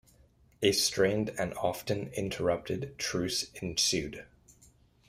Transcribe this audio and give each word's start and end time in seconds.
A 0.63 0.71
strained 0.71 1.29
and 1.37 1.53
often 1.53 2.09
interrupted 2.15 2.97
truce 2.97 3.51
ensued. 3.61 4.25